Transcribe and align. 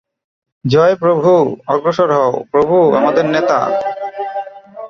জয় 0.65 0.95
প্রভু! 0.95 1.31
অগ্রসর 1.67 2.09
হও, 2.11 2.31
প্রভু 2.51 2.75
আমাদের 2.95 3.25
নেতা। 3.25 3.59